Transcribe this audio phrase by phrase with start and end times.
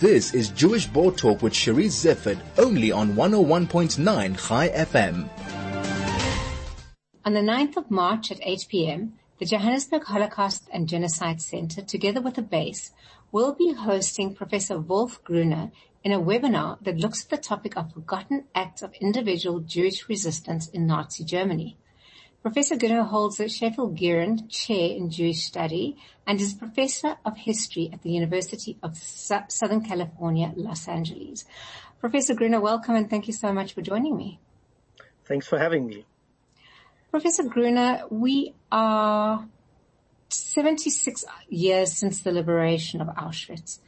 [0.00, 3.98] This is Jewish Board Talk with Charisse Zeifert, only on 101.9
[4.48, 5.28] Chai FM.
[7.24, 12.20] On the 9th of March at 8 p.m., the Johannesburg Holocaust and Genocide Center, together
[12.20, 12.92] with the base,
[13.32, 15.72] will be hosting Professor Wolf Gruner
[16.04, 20.68] in a webinar that looks at the topic of forgotten acts of individual Jewish resistance
[20.68, 21.76] in Nazi Germany.
[22.40, 25.96] Professor Gruner holds the Sheffield Guerin Chair in Jewish Study
[26.26, 31.44] and is Professor of History at the University of Southern California, Los Angeles.
[32.00, 34.38] Professor Gruner, welcome and thank you so much for joining me.
[35.24, 36.06] Thanks for having me.
[37.10, 39.48] Professor Gruner, we are
[40.28, 43.80] 76 years since the liberation of Auschwitz.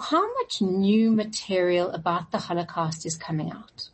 [0.00, 3.90] How much new material about the Holocaust is coming out?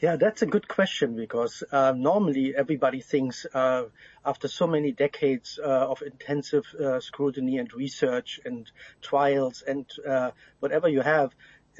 [0.00, 3.84] Yeah, that's a good question because uh, normally everybody thinks uh,
[4.24, 8.70] after so many decades uh, of intensive uh, scrutiny and research and
[9.02, 11.34] trials and uh, whatever you have,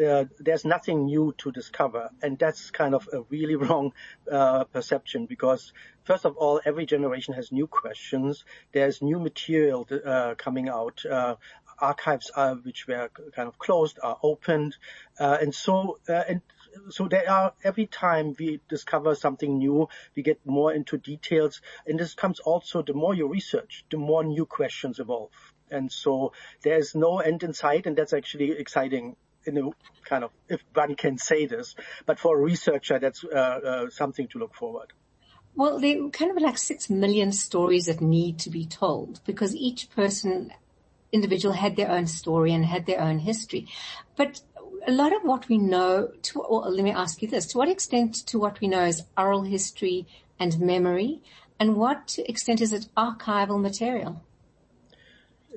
[0.06, 2.10] uh, there's nothing new to discover.
[2.20, 3.94] And that's kind of a really wrong
[4.26, 5.72] perception because
[6.04, 8.44] first of all, every generation has new questions.
[8.72, 9.88] There's new material
[10.36, 11.06] coming out
[11.80, 14.76] archives are, which were kind of closed are opened,
[15.18, 16.42] uh, and so uh, and
[16.90, 21.98] so there are every time we discover something new, we get more into details, and
[21.98, 25.30] this comes also the more you research, the more new questions evolve,
[25.70, 26.32] and so
[26.62, 29.70] there is no end in sight, and that's actually exciting in a
[30.04, 31.74] kind of if one can say this,
[32.06, 34.92] but for a researcher, that's uh, uh, something to look forward.
[35.54, 39.54] Well, there are kind of like six million stories that need to be told because
[39.54, 40.52] each person
[41.12, 43.66] individual had their own story and had their own history.
[44.16, 44.40] But
[44.86, 47.68] a lot of what we know, to, or let me ask you this, to what
[47.68, 50.06] extent to what we know is oral history
[50.38, 51.20] and memory,
[51.58, 54.22] and what extent is it archival material?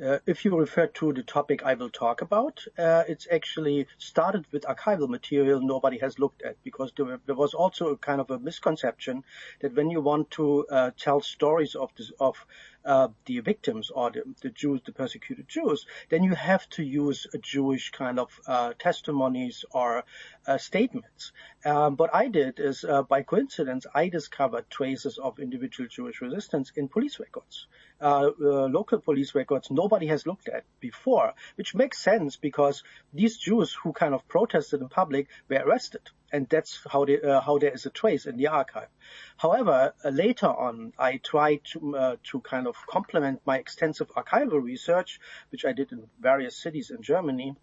[0.04, 4.46] Uh, if you refer to the topic I will talk about, uh, it's actually started
[4.52, 8.32] with archival material nobody has looked at because there, there, was also a kind of
[8.32, 9.24] a misconception
[9.60, 12.44] that when you want to uh, tell stories of this, of
[12.86, 17.28] uh, the victims or the, the, Jews, the persecuted Jews, then you have to use
[17.34, 20.04] a Jewish kind of uh, testimonies or
[20.46, 21.32] uh, statements.
[21.66, 26.72] Um, what I did is, uh, by coincidence, I discovered traces of individual Jewish resistance
[26.76, 27.68] in police records,
[28.04, 32.84] uh, uh, local police records nobody has looked at before, which makes sense because
[33.14, 36.02] these Jews who kind of protested in public were arrested
[36.34, 38.90] and that's how, they, uh, how there is a trace in the archive.
[39.38, 44.62] However, uh, later on, I tried to, uh, to kind of complement my extensive archival
[44.62, 45.20] research,
[45.52, 47.56] which I did in various cities in Germany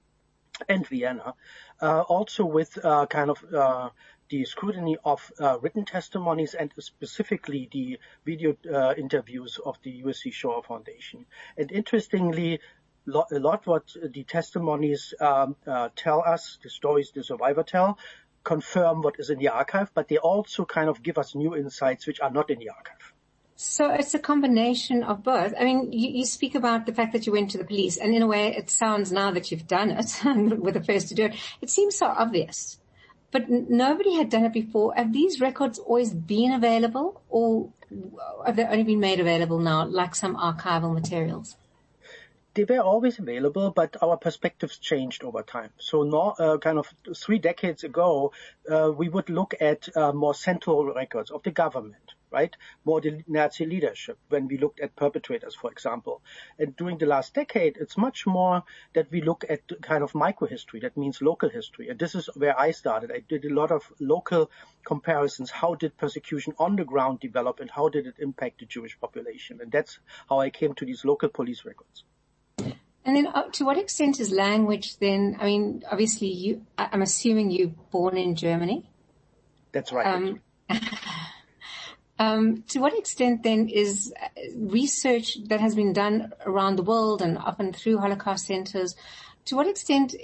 [0.69, 1.35] and Vienna,
[1.83, 3.93] uh, also with uh, kind of
[4.31, 5.31] the scrutiny of
[5.61, 8.57] written testimonies and specifically the video
[8.97, 11.27] interviews of the USC Shoah Foundation.
[11.57, 12.61] And interestingly,
[13.07, 17.99] a lot what the testimonies um, uh, tell us, the stories the survivor tell,
[18.45, 22.07] confirm what is in the archive, but they also kind of give us new insights
[22.07, 23.13] which are not in the archive.
[23.57, 25.53] So it's a combination of both.
[25.59, 28.15] I mean, you, you, speak about the fact that you went to the police, and
[28.15, 31.15] in a way, it sounds now that you've done it and were the first to
[31.15, 31.35] do it.
[31.61, 32.80] It seems so obvious,
[33.31, 34.95] but n- nobody had done it before.
[34.95, 37.71] Have these records always been available, or
[38.45, 41.57] have they only been made available now, like some archival materials?
[42.55, 45.71] they were always available, but our perspectives changed over time.
[45.79, 48.33] So now, uh, kind of three decades ago,
[48.71, 52.55] uh, we would look at uh, more central records of the government, right?
[52.85, 56.23] More the Nazi leadership when we looked at perpetrators, for example.
[56.59, 58.63] And during the last decade, it's much more
[58.95, 60.83] that we look at kind of microhistory.
[60.83, 61.89] That means local history.
[61.89, 63.11] And this is where I started.
[63.13, 64.51] I did a lot of local
[64.85, 65.51] comparisons.
[65.51, 69.61] How did persecution on the ground develop and how did it impact the Jewish population?
[69.61, 69.99] And that's
[70.29, 72.05] how I came to these local police records.
[73.05, 77.51] And then uh, to what extent is language then, I mean, obviously you, I'm assuming
[77.51, 78.89] you're born in Germany.
[79.73, 80.07] That's right.
[80.07, 80.41] Um,
[82.21, 87.39] to what extent then is uh, research that has been done around the world and
[87.39, 88.95] up and through Holocaust centers,
[89.47, 90.15] to what extent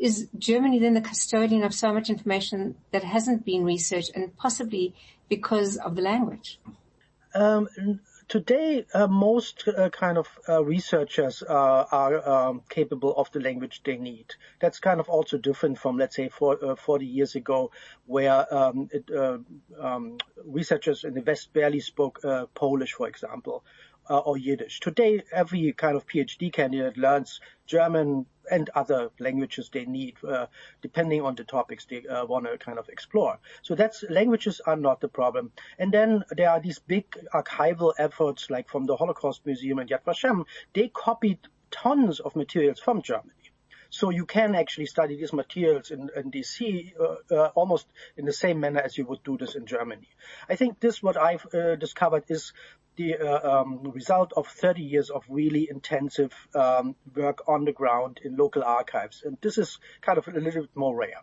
[0.00, 4.94] is Germany then the custodian of so much information that hasn't been researched and possibly
[5.28, 6.58] because of the language?
[7.34, 7.68] Um,
[8.28, 13.82] today, uh, most uh, kind of uh, researchers uh, are um, capable of the language
[13.84, 14.26] they need.
[14.60, 17.70] That's kind of also different from, let's say, for, uh, 40 years ago,
[18.06, 19.38] where um, it, uh,
[19.80, 22.20] um, researchers in the West barely spoke
[22.54, 23.64] Polish, for example,
[24.08, 24.80] or Yiddish.
[24.80, 30.46] Today, every kind of PhD candidate learns German, and other languages they need, uh,
[30.82, 33.38] depending on the topics they uh, want to kind of explore.
[33.62, 35.52] So that's languages are not the problem.
[35.78, 40.04] And then there are these big archival efforts, like from the Holocaust Museum and Yad
[40.04, 40.44] Vashem.
[40.74, 41.38] They copied
[41.70, 43.43] tons of materials from Germany.
[43.90, 47.86] So you can actually study these materials in, in DC uh, uh, almost
[48.16, 50.08] in the same manner as you would do this in Germany.
[50.48, 52.52] I think this what I've uh, discovered is
[52.96, 58.20] the uh, um, result of 30 years of really intensive um, work on the ground
[58.24, 61.22] in local archives, and this is kind of a little bit more rare.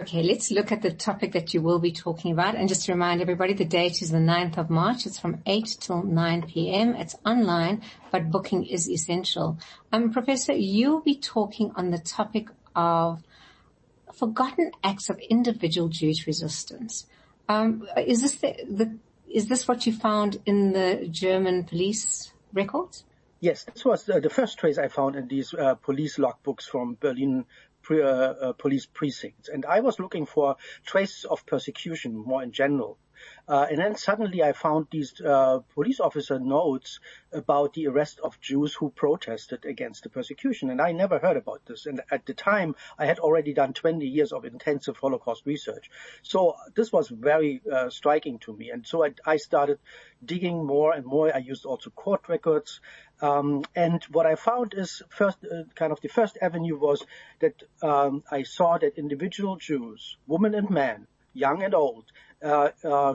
[0.00, 2.54] Okay, let's look at the topic that you will be talking about.
[2.54, 5.06] And just to remind everybody, the date is the 9th of March.
[5.06, 6.94] It's from 8 till 9 p.m.
[6.94, 9.58] It's online, but booking is essential.
[9.90, 13.24] Um, Professor, you'll be talking on the topic of
[14.14, 17.06] forgotten acts of individual Jewish resistance.
[17.48, 18.96] Um, is this the, the,
[19.28, 23.02] is this what you found in the German police records?
[23.40, 26.96] Yes, this was uh, the first trace I found in these uh, police logbooks from
[27.00, 27.46] Berlin
[27.88, 29.48] pre, uh, uh, police precincts.
[29.48, 32.98] And I was looking for traces of persecution more in general.
[33.48, 37.00] Uh, and then suddenly I found these uh, police officer notes
[37.32, 40.70] about the arrest of Jews who protested against the persecution.
[40.70, 41.86] And I never heard about this.
[41.86, 45.90] And at the time, I had already done 20 years of intensive Holocaust research.
[46.22, 48.70] So this was very uh, striking to me.
[48.70, 49.78] And so I, I, started
[50.24, 51.34] digging more and more.
[51.34, 52.80] I used also court records.
[53.20, 57.04] Um, and what I found is first, uh, kind of the first avenue was
[57.40, 62.27] that um, I saw that individual Jews, women and men, young and old, uh, uh,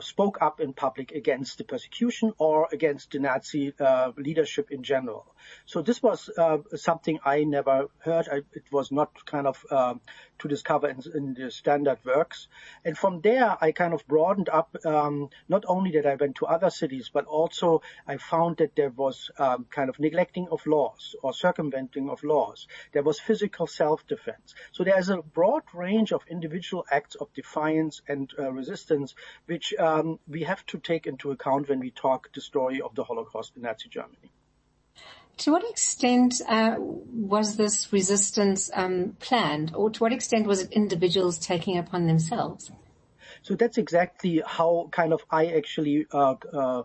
[0.00, 5.34] spoke up in public against the persecution or against the Nazi uh, leadership in general.
[5.66, 8.28] So this was uh, something I never heard.
[8.30, 10.00] I, it was not kind of um,
[10.38, 12.48] to discover in, in, the standard works.
[12.84, 14.76] And from there, I kind of broadened up.
[14.84, 18.90] Um, not only that I went to other cities, but also I found that there
[18.90, 22.66] was um, kind of neglecting of laws or circumventing of laws.
[22.92, 24.54] There was physical self-defense.
[24.72, 29.13] So there's a broad range of individual acts of defiance and uh, resistance,
[29.46, 33.04] which um, we have to take into account when we talk the story of the
[33.04, 34.30] Holocaust in Nazi Germany.
[35.38, 40.72] To what extent uh, was this resistance um, planned, or to what extent was it
[40.72, 42.70] individuals taking upon themselves?
[43.42, 46.82] So that's exactly how kind of I actually uh, uh,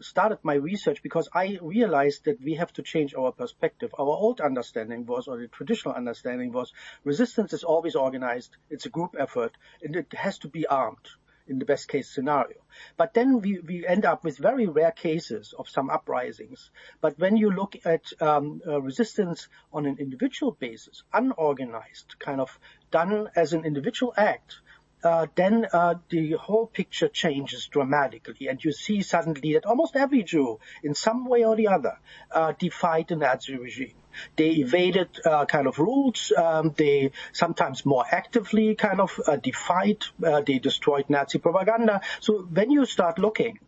[0.00, 3.94] started my research because I realized that we have to change our perspective.
[3.98, 6.72] Our old understanding was, or the traditional understanding was,
[7.04, 11.08] resistance is always organized, it's a group effort, and it has to be armed
[11.50, 12.56] in the best case scenario.
[12.96, 16.70] But then we, we end up with very rare cases of some uprisings.
[17.00, 22.58] But when you look at um, uh, resistance on an individual basis, unorganized, kind of
[22.90, 24.60] done as an individual act,
[25.02, 30.22] uh, then uh, the whole picture changes dramatically, and you see suddenly that almost every
[30.22, 31.98] Jew, in some way or the other,
[32.30, 33.94] uh, defied the Nazi regime.
[34.36, 36.32] They evaded uh, kind of rules.
[36.36, 40.04] Um, they sometimes more actively kind of uh, defied.
[40.22, 42.00] Uh, they destroyed Nazi propaganda.
[42.18, 43.60] So when you start looking,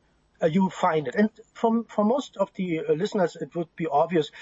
[0.50, 1.14] you find it.
[1.14, 4.32] And for, for most of the listeners, it would be obvious.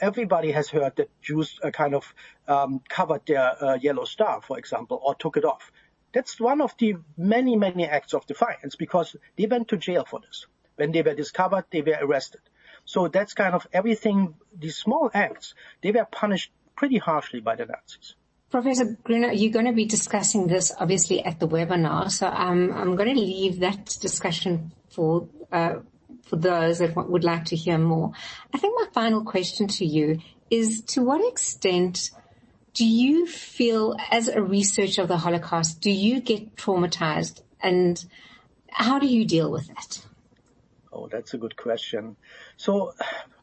[0.00, 2.14] everybody has heard that Jews kind of
[2.46, 5.72] um, covered their yellow star, for example, or took it off.
[6.16, 10.18] That's one of the many, many acts of defiance because they went to jail for
[10.18, 10.46] this.
[10.76, 12.40] When they were discovered, they were arrested.
[12.86, 15.52] So that's kind of everything, these small acts,
[15.82, 18.14] they were punished pretty harshly by the Nazis.
[18.50, 22.96] Professor Gruner, you're going to be discussing this obviously at the webinar, so um, I'm
[22.96, 25.80] going to leave that discussion for uh,
[26.22, 28.12] for those that would like to hear more.
[28.54, 32.10] I think my final question to you is: To what extent
[32.76, 38.04] do you feel as a researcher of the Holocaust, do you get traumatized and
[38.68, 40.04] how do you deal with that?
[40.92, 42.16] Oh, that's a good question.
[42.58, 42.92] So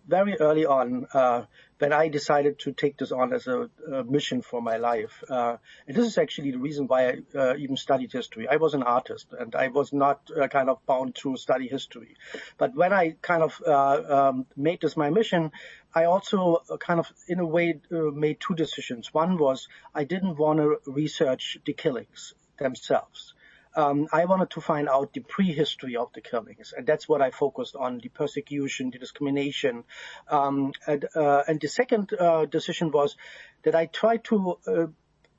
[0.07, 1.45] very early on, uh,
[1.83, 5.21] when I decided to take this on as a, a mission for my life.
[5.29, 8.47] Uh, and this is actually the reason why I uh, even studied history.
[8.47, 12.15] I was an artist and I was not uh, kind of bound to study history.
[12.57, 15.51] But when I kind of uh, um, made this my mission,
[15.93, 19.13] I also uh, kind of, in a way, uh, made two decisions.
[19.13, 23.33] One was I didn't want to research the killings themselves
[23.75, 27.31] um, I wanted to find out the prehistory of the killings, and that's what I
[27.31, 29.83] focused on: the persecution, the discrimination.
[30.27, 33.15] Um, and, uh, and, the second uh, decision was
[33.63, 34.87] that I tried to uh,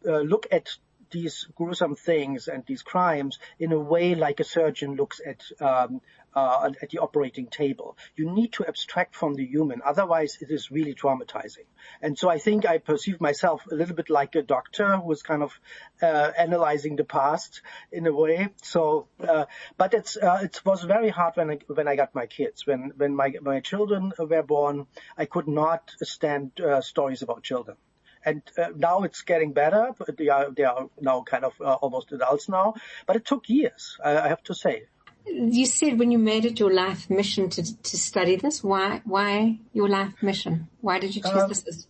[0.07, 0.77] uh look at
[1.11, 6.01] these gruesome things and these crimes in a way like a surgeon looks at um,
[6.35, 7.97] uh, at the operating table.
[8.17, 11.67] You need to abstract from the human, otherwise it is really traumatizing.
[12.03, 15.23] And so I think I perceive myself a little bit like a doctor who is
[15.23, 15.59] kind of
[16.03, 17.63] uh, analyzing the past
[17.93, 18.49] in a way.
[18.63, 22.27] So, uh, but it's uh, it was very hard when I when I got my
[22.27, 22.67] kids.
[22.67, 24.87] When when my my children were born,
[25.17, 27.77] I could not stand uh, stories about children
[28.25, 29.91] and uh, now it's getting better.
[30.17, 32.75] They are they are now kind of uh, almost adults now,
[33.07, 33.99] but it took years.
[34.03, 34.85] I, I have to say.
[35.27, 39.59] You said when you made it your life mission to, to study this, why, why
[39.73, 40.69] your life mission?
[40.81, 41.87] Why did you choose um, this?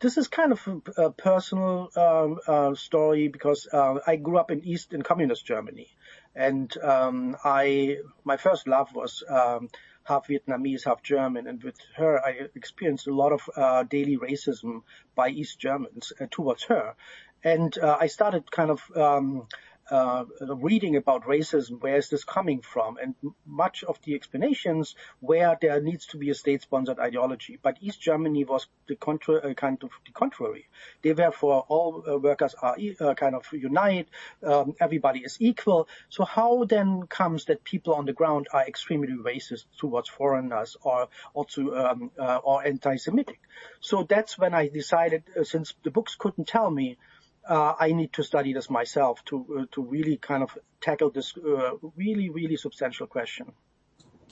[0.00, 4.64] this is kind of a, personal um, uh, story because uh, I grew up in
[4.64, 5.88] East in communist Germany,
[6.34, 9.68] and um, I my first love was um,
[10.04, 14.82] half Vietnamese, half German, and with her I experienced a lot of uh, daily racism
[15.14, 16.94] by East Germans uh, towards her,
[17.42, 19.48] and uh, I started kind of um,
[19.90, 22.96] uh, reading about racism, where is this coming from?
[22.96, 23.14] And
[23.46, 27.58] much of the explanations where there needs to be a state-sponsored ideology.
[27.62, 30.68] But East Germany was the contra- uh, kind of the contrary.
[31.02, 34.08] They were for all uh, workers are uh, kind of unite,
[34.42, 35.88] um, everybody is equal.
[36.08, 41.08] So how then comes that people on the ground are extremely racist towards foreigners or
[41.34, 43.40] also um, uh, or anti-Semitic?
[43.80, 46.96] So that's when I decided, uh, since the books couldn't tell me
[47.48, 51.34] uh, I need to study this myself to uh, to really kind of tackle this
[51.36, 53.52] uh, really really substantial question.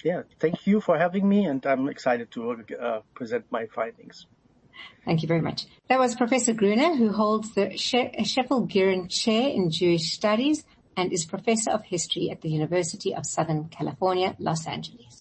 [0.03, 4.25] yeah, thank you for having me, and I'm excited to uh, present my findings.
[5.05, 5.65] Thank you very much.
[5.89, 10.63] That was Professor Gruner, who holds the Sheffield Guerin Chair in Jewish Studies
[10.97, 15.11] and is Professor of History at the University of Southern California, Los Angeles.